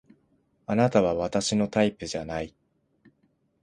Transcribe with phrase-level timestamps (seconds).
[0.65, 2.55] あなたは私のタイプじゃない